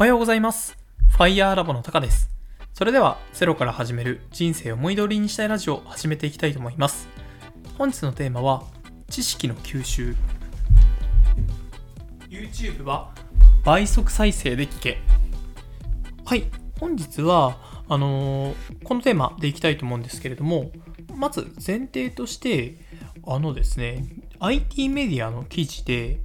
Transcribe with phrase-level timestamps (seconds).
[0.00, 0.78] おはようございます。
[1.08, 2.30] ファイヤーラボのタカです。
[2.72, 7.08] それでは、ゼロから始める人生を思い通りにしたいラジオを始めていきたいと思います。
[7.76, 8.62] 本日のテーマは、
[9.10, 10.14] 知識の吸収。
[12.30, 13.10] YouTube は
[13.64, 14.98] 倍速再生で聞け。
[16.24, 16.44] はい、
[16.78, 17.58] 本日は、
[17.88, 20.70] あのーこのテーマでいきたいと思うんですけれども、
[21.16, 22.76] まず前提として、
[23.26, 24.04] あのですね、
[24.38, 26.20] IT メディアの記事で、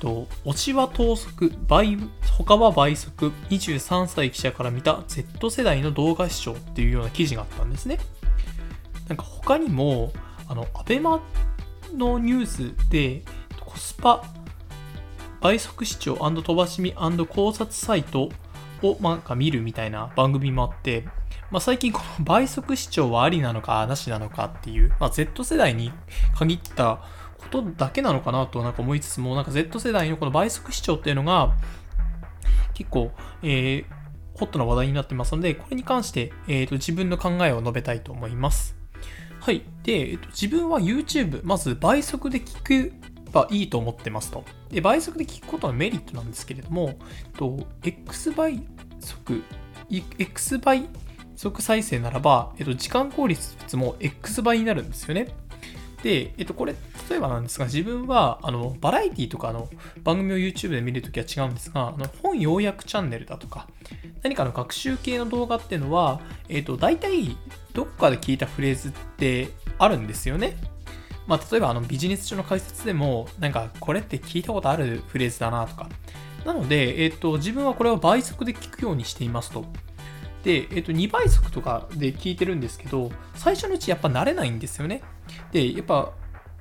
[0.00, 1.96] と推しは等速倍
[2.36, 7.98] 他は倍速23歳記者から見た Z 世代の動画視聴っていうような記事があったんですね。
[9.08, 10.12] なんか他にも
[10.48, 11.20] あのアベマ
[11.94, 13.22] のニュースで
[13.60, 14.24] コスパ
[15.40, 18.30] 倍速視聴飛ばし見考察サイト
[18.82, 21.04] をなんか見るみたいな番組もあって、
[21.50, 25.92] まあ、最近この倍速視聴はありなのかなしなのかっていう、まあ、Z 世代に
[26.36, 27.02] 限った
[27.50, 31.54] ことだけなのかなとなんか思いつつも、なんか Z 世代のこの倍速視聴っていうのが
[32.74, 33.84] 結構、えー
[34.32, 38.74] ホットな話題になってますので、これに関して、えーと自分の考えを述べたいと思います。
[39.38, 39.64] はい。
[39.82, 42.92] で、えっと自分は YouTube、まず倍速で聞け
[43.32, 44.44] ばいいと思ってますと。
[44.70, 46.94] で、倍速で聞くことのメリットなんですけれども、
[47.36, 48.62] と X 倍
[49.00, 49.42] 速、
[50.18, 50.88] X 倍
[51.36, 55.28] 速再生ならば、えっと、時間効率も X 倍になるんですよね。
[56.02, 56.74] で、えっと、これ、
[57.10, 59.68] 例えばなんですが、自分は、あの、バラエティとかの
[60.02, 63.68] 番組を YouTube で見るときは違うんですが、あの本要約チャンネルだとか、
[64.22, 67.36] 何かの学習系の動画っていうのは、えっと、大体、
[67.74, 70.56] どこかで聞いたフレーズってあるんですよね。
[71.26, 75.88] まあ、例えば、あの、ビジネス書の解説でも、なんか、これって聞いたことあるフレーズだなとか。
[76.44, 79.64] なので、えっと、自分はこれを倍速で聞くようにしていますと。
[80.42, 85.02] で、えっと、2倍速とかで聞いてるんですけど、最初のうちやっぱ慣れないんですよね。
[85.52, 86.12] で、やっぱ、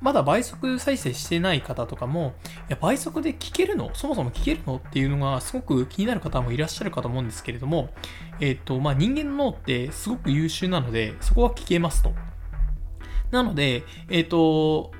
[0.00, 2.34] まだ倍速再生してない方とかも、
[2.68, 3.90] いや倍速で聞けるの？
[3.94, 7.88] そもそも聞けるのっていうのがすごく気になる方もいらっしゃるかと思うんですけれども、
[8.38, 12.12] えっ、と、まあ、人間の脳ってすごく優秀なので、そこは聞けますと。
[13.30, 14.92] なので、えっ、と、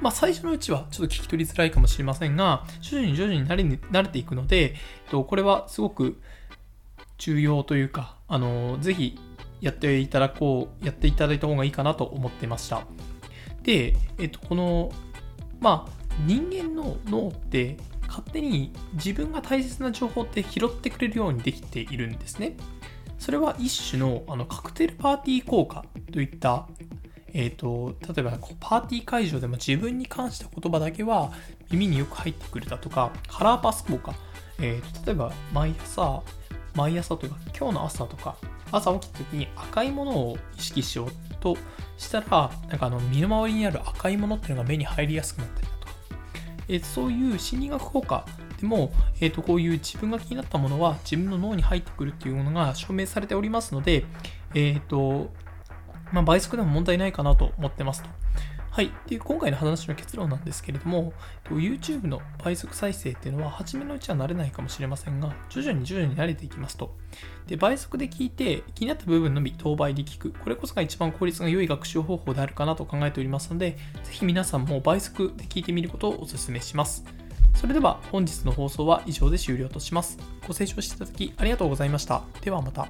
[0.00, 6.20] まあ、最初のうちはちょっと聞き取りづらいかもしれませんが、徐々に徐々に慣れ慣れていくので、えっと、これはすごく
[7.16, 9.18] 重要というか、あの、ぜひ
[9.60, 12.82] やっていただこう、やっていただいた方がいいかなと思ってました。
[13.62, 14.90] で、えっと、この、
[15.60, 15.92] まあ、
[16.26, 17.76] 人間の脳って
[18.08, 22.56] 勝手に自分が大切な情報って拾ってくれるようにできているんですね。
[23.18, 26.66] それは一種のあのカクテルパーティー効果といった、
[27.34, 31.32] えっと例えばこうパーティー会場でも自分に関した言葉だけは
[31.70, 34.14] 耳によく入ってくるだとかカラーパス効果、
[34.60, 36.22] えーと例えば毎朝
[36.74, 38.36] 毎朝というか今日の朝とか
[38.70, 41.56] 朝起きた時に赤いものを意識しようと
[41.96, 45.92] したらなんかあの身の回りにある赤いものっていうのが目に入りやすくなったりだとか、
[46.68, 48.26] えそういう心理学効果
[48.60, 48.90] でも、
[49.20, 54.04] えー、とこういう自分が気になったものは自分の脳に入ってくるっていうものが証明されておりますので、
[54.54, 55.30] えっ、と、
[56.12, 58.08] まあ、倍速でも問題ないかなと思ってますと。
[58.78, 58.92] はい。
[59.08, 61.12] で、今回の話の結論なんですけれども、
[61.46, 66.94] YouTube の倍速再生っていうのは、初めのうちは慣れないかもしれませんが、徐々に徐々に慣れていきますと。
[67.48, 70.30] で、倍速で聞いて、気になった部分のみ当倍で聞く。
[70.30, 73.72] これこそが一番効率が良い学習方法であるかなと考えておりますので、
[74.04, 77.04] ぜひ皆さんも倍速で聞いてみることをお勧めします。
[77.56, 80.20] それでは本日の放送は以上で終了とします。
[80.46, 82.22] ご清聴していただきありがとうございました。
[82.42, 82.86] ではまた。